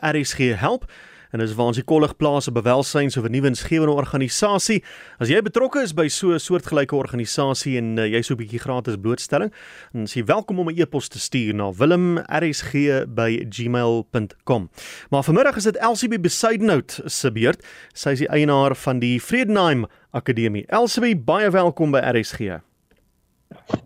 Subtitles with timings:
[0.00, 0.88] RSG help
[1.36, 4.82] en dis waar ons die kollig plaas 'n bewelsyn so 'n nuwe insgewende organisasie.
[5.18, 8.60] As jy betrokke is by so 'n soortgelyke organisasie en uh, jy so 'n bietjie
[8.60, 9.52] gratis blootstelling,
[9.92, 14.70] dan is jy welkom om 'n e-pos te stuur na wilmrsg@gmail.com.
[15.10, 17.66] Maar vanmiddag is dit Elsie Besuidenhout se beurt.
[17.92, 20.64] Sy is die eienaar van die Vredenheim Akademie.
[20.68, 22.60] Elsie, baie welkom by RSG.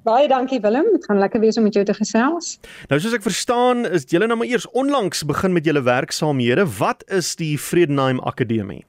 [0.04, 2.58] Baie dankie Willem, dit gaan lekker wees om met jou te gesels.
[2.88, 6.66] Nou soos ek verstaan, is julle nou maar eers onlangs begin met julle werksaamhede.
[6.78, 8.84] Wat is die Vredenheim Akademie?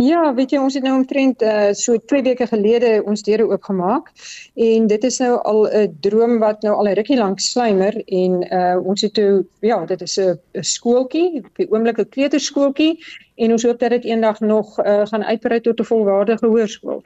[0.00, 4.08] Ja, weet jy ons het nou omtrent uh, so 2 weke gelede ons deure oopgemaak
[4.56, 8.40] en dit is nou al 'n droom wat nou al 'n rukkie lank slymer en
[8.48, 12.96] uh, ons het toe ja, dit is 'n skooltjie, op die oomblik 'n kleuterskooltjie
[13.36, 17.02] en ons hoop dat dit eendag nog uh, gaan uitbrei tot 'n volwaardige hoërskool.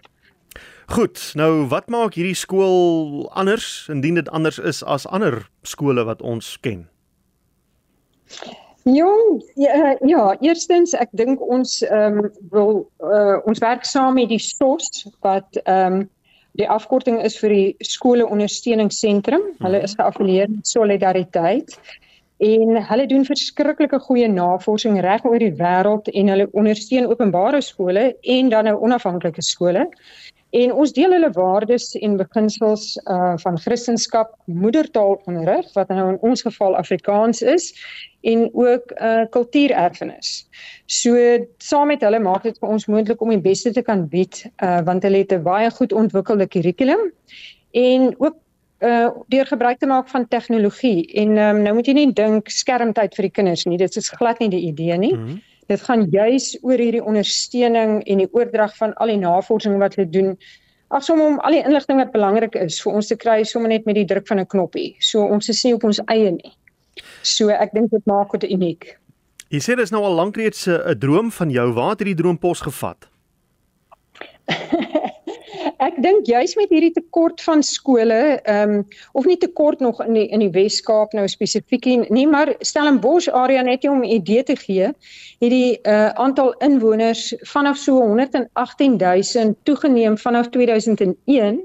[0.86, 6.22] Goed, nou wat maak hierdie skool anders indien dit anders is as ander skole wat
[6.22, 6.88] ons ken?
[8.82, 14.32] Jong, ja, ja eerstens ek dink ons ehm um, wil uh, ons werk saam met
[14.32, 16.08] die SOS wat ehm um,
[16.58, 19.54] die afkorting is vir die skole ondersteuningsentrum.
[19.62, 21.78] Hulle is geaffilieer met Solidariteit
[22.42, 28.10] en hulle doen verskriklike goeie navorsing reg oor die wêreld en hulle ondersteun openbare skole
[28.36, 29.86] en dan nou onafhanklike skole.
[30.52, 36.44] En ons deel hulle waardes en beginsels uh van Christendom, moedertaalonderrig wat nou in ons
[36.44, 37.70] geval Afrikaans is
[38.20, 40.34] en ook uh kultuurerfenis.
[40.86, 41.16] So
[41.56, 44.82] saam met hulle maak dit vir ons moontlik om die beste te kan bied uh
[44.84, 47.08] want hulle het 'n baie goed ontwikkelde kurrikulum
[47.72, 48.36] en ook
[48.82, 53.14] uh deur gebruik te maak van tegnologie en um, nou moet jy nie dink skermtyd
[53.14, 55.40] vir die kinders nie dit is glad nie die idee nie mm -hmm.
[55.70, 60.08] Dit gaan juis oor hierdie ondersteuning en die oordrag van al die navorsing wat hulle
[60.10, 60.32] doen.
[60.90, 63.86] Ag sommer om al die inligting wat belangrik is vir ons te kry sommer net
[63.86, 64.96] met die druk van 'n knoppie.
[65.00, 66.52] So ons is nie op ons eie nie.
[67.22, 68.98] So ek dink dit maak dit uniek.
[69.48, 71.72] Jy sê dit is nou al lank reeds 'n droom van jou.
[71.72, 73.08] Waar het hierdie droom pos gevat?
[75.82, 78.84] ek dink juis met hierdie tekort van skole, ehm um,
[79.18, 83.62] of nie tekort nog in die in die Wes-Kaap nou spesifiek nie, maar Stellenbosch area
[83.62, 84.92] net om 'n idee te gee,
[85.42, 91.60] het die uh, aantal inwoners vanaf so 118000 toegeneem vanaf 2001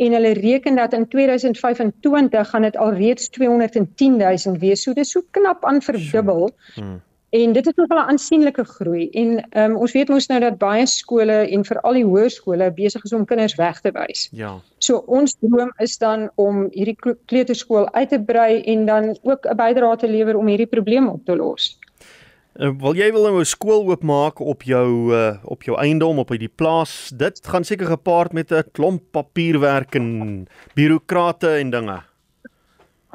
[0.00, 4.82] en hulle reken dat in 2025 gaan dit alreeds 210000 wees.
[4.82, 6.50] So dis so knap aan verdubbel.
[6.74, 7.00] Hmm.
[7.30, 10.86] En dit is nogal 'n aansienlike groei en um, ons weet mos nou dat baie
[10.86, 14.28] skole en veral die hoërskole besig is om kinders weg te wys.
[14.32, 14.58] Ja.
[14.78, 16.96] So ons droom is dan om hierdie
[17.26, 21.24] kleuterskool uit te brei en dan ook 'n bydrae te lewer om hierdie probleem op
[21.24, 21.78] te los.
[22.58, 26.28] Uh, wil jy wil nou 'n skool oopmaak op jou uh, op jou eiendom op
[26.28, 27.12] hierdie plaas?
[27.14, 32.09] Dit gaan seker gepaard met 'n klomp papierwerk en bureaukrate en dinge.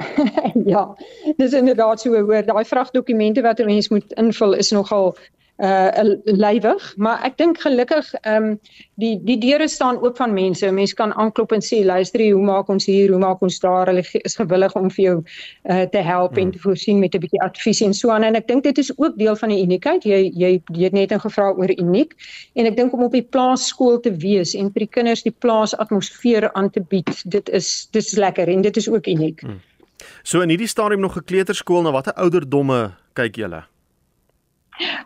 [0.74, 0.96] ja,
[1.38, 2.46] dis inderdaad so hoor.
[2.46, 5.16] Daai vragdokumente wat 'n mens moet invul is nogal
[5.58, 5.88] uh
[6.24, 8.60] lywig, maar ek dink gelukkig ehm um,
[9.00, 10.72] die die deure staan oop van mense.
[10.72, 13.88] Mense kan aanklop en sê luister, hoe maak ons hier, hoe maak ons daar?
[13.88, 15.16] Hulle is gewillig om vir jou
[15.72, 16.42] uh te help hmm.
[16.42, 18.24] en te voorsien met 'n bietjie advies en so aan.
[18.24, 20.04] En ek dink dit is ook deel van die uniekheid.
[20.04, 20.52] Jy jy
[20.84, 22.16] het net gevra oor uniek
[22.56, 25.36] en ek dink om op die plaas skool te wees en vir die kinders die
[25.40, 29.40] plaas atmosfeer aan te bied, dit is dis lekker en dit is ook uniek.
[29.40, 29.62] Hmm.
[30.24, 33.64] So in hierdie stadium nog 'n kleuterskool, na watter ouderdomme kyk julle?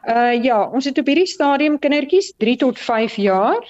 [0.08, 3.62] Uh ja, ons het op hierdie stadium kindertjies 3 tot 5 jaar.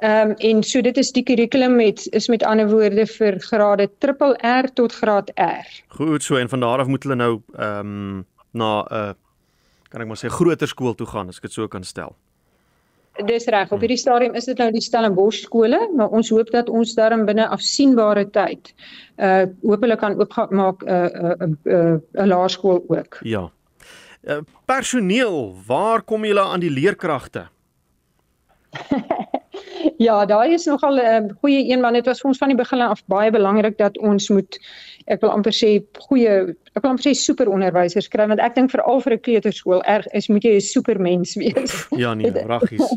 [0.00, 3.90] Ehm um, en so dit is die kurrikulum met is met ander woorde vir grade
[3.98, 5.66] triple R tot graad R.
[5.88, 9.12] Goed, so en van daar af moet hulle nou ehm um, na 'n uh,
[9.90, 12.16] kan ek maar sê groter skool toe gaan as ek dit so kan stel.
[13.26, 13.72] Dis reg.
[13.72, 17.24] Op hierdie stadium is dit nou die Stellenbosch skole, maar ons hoop dat ons daarin
[17.28, 18.74] binne afsienbare tyd
[19.20, 23.18] uh hopelik kan oopmaak 'n uh, 'n uh, 'n uh, 'n uh, laerskool ook.
[23.22, 23.50] Ja.
[24.22, 27.48] Uh, personeel, waar kom julle aan die leerkragte?
[30.00, 32.56] ja, daai is nogal 'n uh, goeie een want dit was vir ons van die
[32.56, 34.58] begin af baie belangrik dat ons moet
[35.06, 35.70] ek wil amper sê
[36.08, 39.82] goeie ek wil amper sê super onderwysers kry want ek dink veral vir 'n kleuterskool
[39.82, 41.86] erg is moet jy 'n super mens wees.
[41.90, 42.96] ja nee, raggies.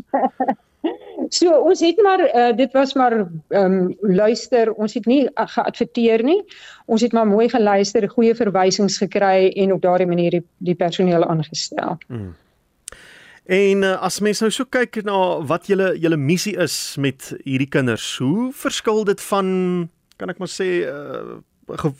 [1.28, 3.12] so ons het maar uh, dit was maar
[3.48, 6.42] ehm um, luister, ons het nie uh, geadverteer nie.
[6.86, 11.24] Ons het maar mooi geluister, goeie verwysings gekry en op daardie manier die, die personeel
[11.24, 11.98] aangestel.
[12.08, 12.34] Mm.
[13.44, 17.68] En uh, as mens nou so kyk na wat julle julle missie is met hierdie
[17.68, 19.48] kinders, hoe verskil dit van
[20.16, 21.40] kan ek maar sê uh,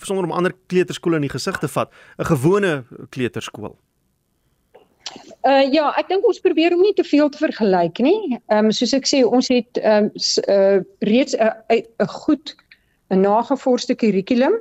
[0.00, 3.76] sonder om ander kleuterskole in die gesig te vat, 'n gewone kleuterskool?
[5.44, 8.40] Uh ja, ek dink ons probeer om nie te veel te vergelyk nie.
[8.49, 10.11] Ehm um, soos ek sê, ons het ehm um,
[10.49, 11.52] uh reeds 'n
[12.00, 12.56] 'n goed
[13.14, 14.55] 'n nagevorsde kurrikulum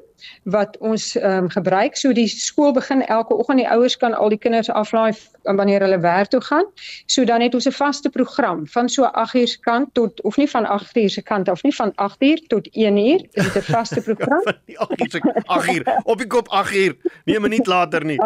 [0.44, 1.98] wat ons ehm um, gebruik.
[1.98, 5.14] So die skool begin elke oggend die ouers kan al die kinders aflaai
[5.44, 6.66] wanneer hulle werk toe gaan.
[7.06, 10.38] So dan het ons 'n vaste program van so 8 uur se kant tot of
[10.38, 13.20] nie van 8 uur se kant of nie van 8 uur tot 1 uur.
[13.32, 14.42] Dit is 'n vaste program.
[14.44, 16.96] van 8 uur se 8 uur op die kop 8 uur.
[17.26, 18.22] Nee, 'n minuut later nie.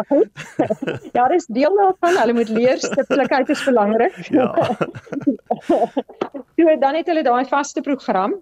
[1.16, 2.20] ja, dis deel daarvan.
[2.20, 4.28] Hulle moet leer stiptelikheid is belangrik.
[4.30, 4.54] Ja.
[6.58, 8.34] so dan het hulle daai vaste program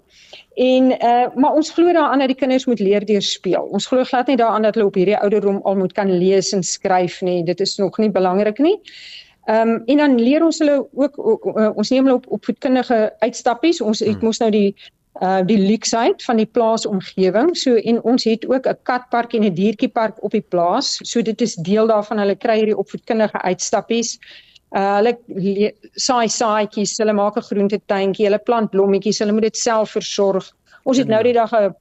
[0.54, 3.68] en uh maar ons glo daaraan dat die kinders moet leer deur speel.
[3.76, 6.62] Ons glo glad nie daaraan dat hulle op hierdie ouderdom al moet kan lees en
[6.62, 7.44] skryf nie.
[7.44, 8.76] Dit is nog nie belangrik nie.
[9.44, 13.12] Ehm um, en dan leer ons hulle ook, uh, ons neem hulle op op voedkundige
[13.18, 13.80] uitstappies.
[13.80, 14.24] Ons het hmm.
[14.24, 14.74] mos nou die
[15.20, 17.52] uh die luksheid van die plaasomgewing.
[17.56, 20.98] So en ons het ook 'n katpark en 'n diertjiepark op die plaas.
[21.02, 24.16] So dit is deel daarvan hulle kry hierdie opvoedkundige uitstappies.
[24.16, 24.46] Uh
[24.76, 25.12] hulle
[25.96, 30.52] saai saaitjies, hulle maak 'n groentetuintjie, hulle plant blommetjies, hulle moet dit self versorg.
[30.84, 31.74] Ons het nou die dag 'n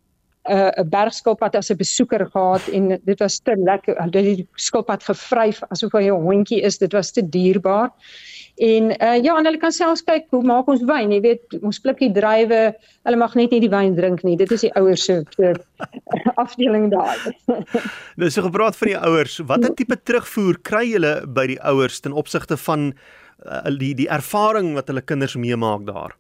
[0.46, 3.96] 'n bergskilpad as 'n besoeker gehad en dit was te lekker.
[3.98, 6.78] Hulle het die skilpad gevryf asof hy 'n hondjie is.
[6.78, 7.92] Dit was te dierbaar.
[8.56, 11.80] En uh ja, en hulle kan selfs kyk hoe maak ons wyn, jy weet, ons
[11.80, 12.76] pluk die druiwe.
[13.04, 14.38] Hulle mag net nie die wyn drink nie.
[14.40, 15.24] Dit is die ouers se
[16.44, 17.20] afdeling daar.
[18.20, 22.16] nou so gepraat van die ouers, watter tipe terugvoer kry julle by die ouers ten
[22.16, 22.94] opsigte van
[23.44, 26.16] uh, die die ervaring wat hulle kinders meemaak daar?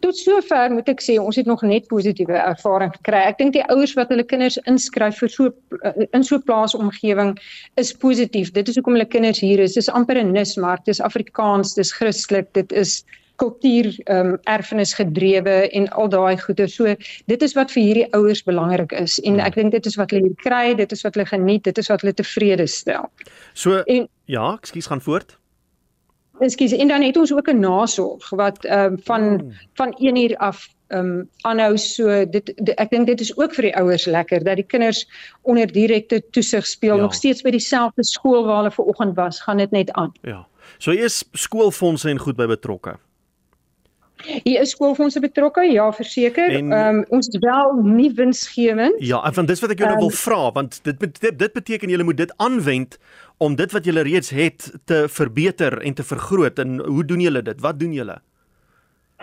[0.00, 3.24] Tot sover moet ek sê ons het nog net positiewe ervaring gekry.
[3.30, 5.50] Ek dink die ouers wat hulle kinders inskryf vir so
[5.82, 7.34] eh, in so 'n plaasomgewing
[7.80, 8.52] is positief.
[8.52, 9.74] Dit is hoekom hulle kinders hier is.
[9.74, 10.84] Dis amper 'n nismark.
[10.84, 13.04] Dis Afrikaans, dis Christelik, dit is
[13.36, 16.68] kultuur ehm um, erfenis gedrewe en al daai goeie.
[16.68, 16.94] So
[17.26, 20.28] dit is wat vir hierdie ouers belangrik is en ek dink dit is wat hulle
[20.28, 23.10] hier kry, dit is wat hulle geniet, dit is wat hulle tevrede stel.
[23.52, 25.38] So en, ja, ekskuus gaan voort.
[26.38, 29.52] Ekskuus, en dan het ons ook 'n nasorg wat ehm um, van oh.
[29.74, 33.54] van 1 uur af ehm um, aanhou so dit, dit ek dink dit is ook
[33.54, 35.08] vir die ouers lekker dat die kinders
[35.42, 37.02] onder direkte toesig speel ja.
[37.02, 40.12] nog steeds by dieselfde skool waar hulle ver oggend was, gaan dit net aan.
[40.22, 40.46] Ja.
[40.78, 42.98] So is skoolfondse en goed by betrokke.
[44.24, 46.50] Hier is skoolfondse betrokke, ja, verseker.
[46.50, 48.94] Ehm um, ons is wel nie winsgewend.
[48.98, 51.52] Ja, van dis wat ek jou um, nou wil ehm, vra, want dit dit, dit
[51.52, 52.98] beteken jy moet dit aanwend
[53.38, 57.42] om dit wat julle reeds het te verbeter en te vergroot en hoe doen julle
[57.42, 57.60] dit?
[57.60, 58.20] Wat doen julle?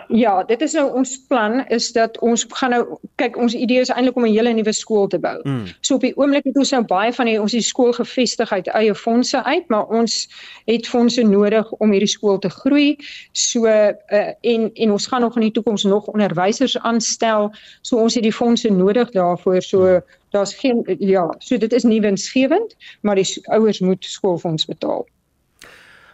[0.08, 3.90] Ja, dit is nou ons plan is dat ons gaan nou kyk ons idee is
[3.92, 5.40] eintlik om 'n hele nuwe skool te bou.
[5.42, 5.64] Mm.
[5.80, 8.66] So op die oomblik het ons nou baie van die ons die skool gevestig uit
[8.66, 10.28] eie fondse uit, maar ons
[10.64, 12.96] het fondse nodig om hierdie skool te groei.
[13.32, 13.92] So uh,
[14.40, 17.52] en en ons gaan nog in die toekoms nog onderwysers aanstel.
[17.82, 19.62] So ons het die fondse nodig daarvoor.
[19.62, 20.00] So mm.
[20.30, 25.06] daar's geen ja, so dit is nie winsgewend, maar die ouers moet skoolfonds betaal.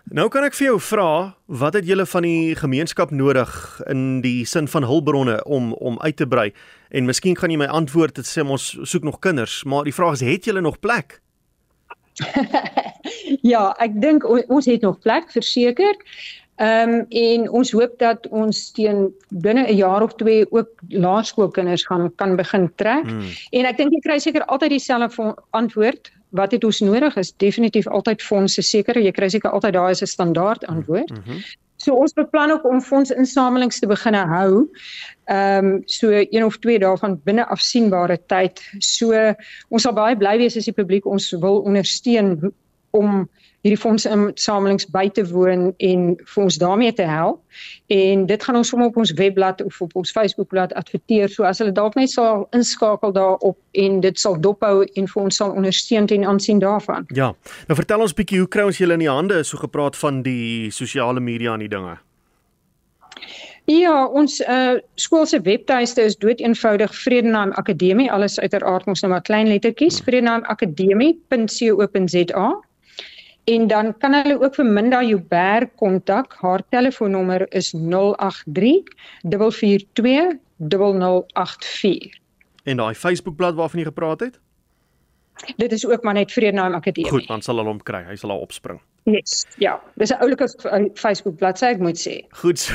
[0.08, 1.08] Nou kan ek vir jou vra,
[1.60, 3.50] wat het julle van die gemeenskap nodig
[3.92, 6.48] in die sin van hulpbronne om om uit te brei?
[6.88, 10.16] En miskien gaan jy my antwoord dit sê ons soek nog kinders, maar die vraag
[10.16, 11.18] is het julle nog plek?
[13.52, 16.00] ja, ek dink ons het nog plek verseker.
[16.58, 21.84] Ehm um, en ons hoop dat ons teen binne 'n jaar of twee ook laerskoolkinders
[21.86, 23.04] gaan kan begin trek.
[23.04, 23.28] Hmm.
[23.50, 27.86] En ek dink jy kry seker altyd dieselfde antwoord wat het ons nodig is definitief
[27.86, 31.10] altyd fondse seker jy kry seker altyd daar is 'n standaard antwoord.
[31.10, 31.42] Mm -hmm.
[31.78, 34.68] So ons beplan ook om fondsinsamelings te begin hou.
[35.24, 38.62] Ehm um, so een of twee dae van binne afsienbare tyd.
[38.78, 39.34] So
[39.68, 42.52] ons sal baie bly wees as die publiek ons wil ondersteun
[42.90, 43.28] om
[43.66, 47.40] hierdie fondsinsamelings by te woon en vir ons daarmee te help.
[47.90, 51.28] En dit gaan ons sommer op ons webblad of op ons Facebookblad adverteer.
[51.28, 55.36] So as hulle dalk net sal inskakel daarop en dit sal dophou en vir ons
[55.42, 57.06] sal ondersteun ten aansien daarvan.
[57.18, 57.32] Ja.
[57.66, 60.70] Nou vertel ons bietjie hoe kry ons julle in die hande so gepraat van die
[60.74, 61.98] sosiale media en die dinge.
[63.68, 69.26] Ja, ons uh skool se webtuiste is doeteenvoudig Vredenheim Akademie, alles uiteraard ons nou maar
[69.26, 70.06] klein lettertjies, hmm.
[70.06, 72.48] vredenheimakademie.co.za.
[73.48, 76.34] En dan kan hulle ook vir Minda Joubert kontak.
[76.42, 78.82] Haar telefoonnommer is 083
[79.24, 82.18] 442 0084.
[82.64, 84.40] En daai Facebookblad waarvan jy gepraat het?
[85.56, 87.10] Dit is ook maar net Vredenheim Akademie.
[87.10, 88.04] Goed, dan sal hulle hom kry.
[88.08, 88.80] Hy sal daar opspring.
[89.08, 89.46] Yes.
[89.56, 90.48] Ja, dis 'n oulike
[90.94, 92.26] Facebook bladsy ek moet sê.
[92.30, 92.58] Goed.
[92.68, 92.74] So.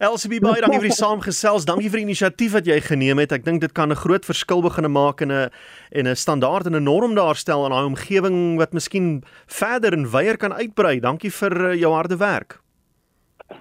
[0.00, 1.64] LCB baie dankie vir die saamgesels.
[1.68, 3.32] Dankie vir die inisiatief wat jy geneem het.
[3.32, 5.50] Ek dink dit kan 'n groot verskil begin maak in 'n
[5.92, 10.36] en 'n standaard en 'n norm daarstel in daai omgewing wat miskien verder en wyer
[10.36, 11.00] kan uitbrei.
[11.00, 12.61] Dankie vir uh, jou harde werk.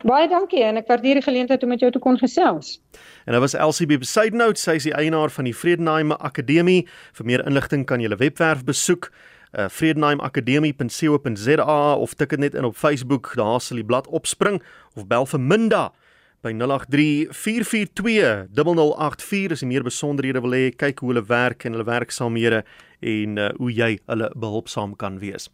[0.08, 2.68] Baie dankie en ek waardeer die geleentheid om met jou te kon gesels.
[3.26, 6.88] En dit was LCB Besuidnout, sy is die eienaar van die Vredenheim Akademie.
[7.18, 9.14] Vir meer inligting kan jy hulle webwerf besoek uh,
[9.70, 14.64] vredenheimakademie.co.za of tik dit net in op Facebook, daar sal die blad opspring
[14.96, 15.92] of bel vir Minda
[16.42, 22.64] by 0834420084 as jy meer besonderhede wil hê, kyk hoe hulle werk en hulle werksaamhede
[23.02, 25.50] en uh, hoe jy hulle behulpsaam kan wees.